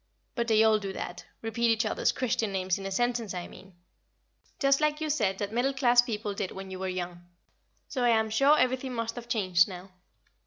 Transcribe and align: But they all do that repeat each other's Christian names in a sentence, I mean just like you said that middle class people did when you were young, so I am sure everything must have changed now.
But 0.33 0.47
they 0.47 0.63
all 0.63 0.79
do 0.79 0.91
that 0.93 1.25
repeat 1.43 1.67
each 1.69 1.85
other's 1.85 2.11
Christian 2.11 2.51
names 2.51 2.79
in 2.79 2.87
a 2.87 2.91
sentence, 2.91 3.35
I 3.35 3.47
mean 3.47 3.75
just 4.57 4.81
like 4.81 4.99
you 4.99 5.11
said 5.11 5.37
that 5.37 5.53
middle 5.53 5.73
class 5.75 6.01
people 6.01 6.33
did 6.33 6.49
when 6.49 6.71
you 6.71 6.79
were 6.79 6.87
young, 6.87 7.27
so 7.87 8.03
I 8.03 8.09
am 8.09 8.31
sure 8.31 8.57
everything 8.57 8.95
must 8.95 9.13
have 9.13 9.29
changed 9.29 9.67
now. 9.67 9.91